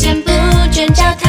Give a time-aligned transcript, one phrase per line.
[0.00, 0.30] 先不
[0.72, 1.28] 准找他，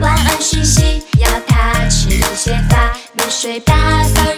[0.00, 4.22] 晚安讯息要他吃些饭，没睡把骚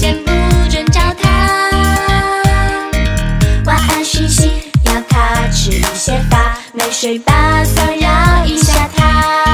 [0.00, 0.30] 先不
[0.70, 0.98] 准找。
[3.66, 4.50] 晚安讯息
[4.86, 4.92] 要
[5.52, 7.62] 吃一些饭，没睡吧？
[7.62, 9.49] 骚扰一下他。